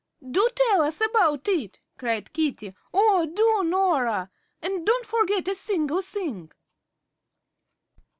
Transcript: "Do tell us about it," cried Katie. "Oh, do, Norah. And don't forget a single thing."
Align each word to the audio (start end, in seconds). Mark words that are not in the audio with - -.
"Do 0.27 0.49
tell 0.55 0.81
us 0.81 0.99
about 0.99 1.47
it," 1.47 1.79
cried 1.99 2.33
Katie. 2.33 2.73
"Oh, 2.91 3.27
do, 3.31 3.61
Norah. 3.69 4.31
And 4.59 4.83
don't 4.83 5.05
forget 5.05 5.47
a 5.47 5.53
single 5.53 6.01
thing." 6.01 6.51